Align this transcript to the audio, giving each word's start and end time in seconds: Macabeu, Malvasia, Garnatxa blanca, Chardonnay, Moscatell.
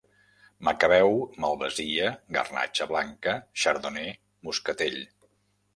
Macabeu, 0.69 1.13
Malvasia, 1.43 2.09
Garnatxa 2.39 2.89
blanca, 2.93 3.39
Chardonnay, 3.65 4.13
Moscatell. 4.49 5.01